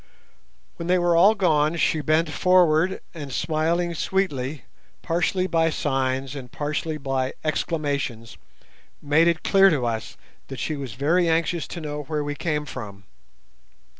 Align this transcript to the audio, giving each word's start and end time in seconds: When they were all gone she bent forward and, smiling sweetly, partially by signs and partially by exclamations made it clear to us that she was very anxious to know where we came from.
When 0.77 0.87
they 0.87 0.97
were 0.97 1.15
all 1.15 1.35
gone 1.35 1.75
she 1.75 2.01
bent 2.01 2.27
forward 2.27 3.01
and, 3.13 3.31
smiling 3.31 3.93
sweetly, 3.93 4.63
partially 5.03 5.45
by 5.45 5.69
signs 5.69 6.35
and 6.35 6.51
partially 6.51 6.97
by 6.97 7.33
exclamations 7.43 8.35
made 8.99 9.27
it 9.27 9.43
clear 9.43 9.69
to 9.69 9.85
us 9.85 10.17
that 10.47 10.57
she 10.57 10.75
was 10.75 10.93
very 10.95 11.29
anxious 11.29 11.67
to 11.67 11.81
know 11.81 12.01
where 12.01 12.23
we 12.23 12.33
came 12.33 12.65
from. 12.65 13.03